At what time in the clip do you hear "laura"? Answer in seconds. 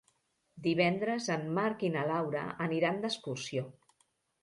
2.15-2.45